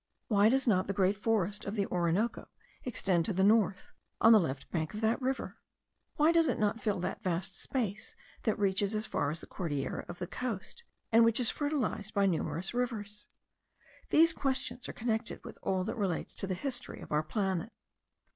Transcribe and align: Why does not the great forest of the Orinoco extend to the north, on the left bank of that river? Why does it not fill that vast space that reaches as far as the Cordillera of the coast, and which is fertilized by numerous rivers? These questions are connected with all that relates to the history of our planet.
Why 0.29 0.49
does 0.49 0.65
not 0.65 0.87
the 0.87 0.93
great 0.97 1.15
forest 1.15 1.63
of 1.63 1.75
the 1.75 1.85
Orinoco 1.85 2.47
extend 2.85 3.23
to 3.25 3.33
the 3.33 3.43
north, 3.43 3.91
on 4.19 4.33
the 4.33 4.39
left 4.39 4.67
bank 4.71 4.95
of 4.95 5.01
that 5.01 5.21
river? 5.21 5.57
Why 6.15 6.31
does 6.31 6.47
it 6.47 6.57
not 6.57 6.81
fill 6.81 6.99
that 7.01 7.21
vast 7.21 7.55
space 7.55 8.15
that 8.41 8.57
reaches 8.57 8.95
as 8.95 9.05
far 9.05 9.29
as 9.29 9.41
the 9.41 9.45
Cordillera 9.45 10.03
of 10.09 10.17
the 10.17 10.25
coast, 10.25 10.83
and 11.11 11.23
which 11.23 11.39
is 11.39 11.51
fertilized 11.51 12.15
by 12.15 12.25
numerous 12.25 12.73
rivers? 12.73 13.27
These 14.09 14.33
questions 14.33 14.89
are 14.89 14.93
connected 14.93 15.43
with 15.43 15.59
all 15.61 15.83
that 15.83 15.95
relates 15.97 16.33
to 16.33 16.47
the 16.47 16.55
history 16.55 16.99
of 17.01 17.11
our 17.11 17.21
planet. 17.21 17.71